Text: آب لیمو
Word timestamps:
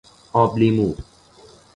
آب 0.39 0.57
لیمو 0.59 0.89